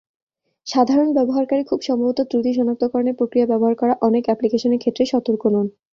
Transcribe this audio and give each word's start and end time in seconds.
সাধারণ 0.67 1.09
ব্যবহারকারী 1.13 1.63
খুব 1.63 1.79
সম্ভবত 1.87 2.19
ত্রুটি 2.29 2.51
সনাক্তকরণের 2.53 3.17
প্রক্রিয়া 3.19 3.49
ব্যবহার 3.51 3.75
করা 3.81 3.93
অনেক 4.07 4.23
অ্যাপ্লিকেশনের 4.27 4.81
ক্ষেত্রেই 4.83 5.11
সতর্ক 5.13 5.43
নন। 5.47 5.67